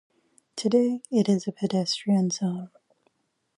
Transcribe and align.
Today, 0.55 1.03
it 1.11 1.29
is 1.29 1.47
a 1.47 1.51
pedestrian 1.51 2.31
zone. 2.31 2.71